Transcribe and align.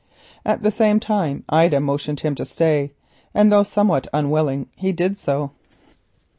At 0.43 0.63
the 0.63 0.71
same 0.71 0.99
time 0.99 1.43
Ida 1.49 1.79
motioned 1.79 2.21
him 2.21 2.33
to 2.33 2.43
stay, 2.43 2.91
and 3.35 3.51
though 3.51 3.61
somewhat 3.61 4.07
unwillingly 4.11 4.67
he 4.75 4.91
did 4.91 5.15
so. 5.15 5.51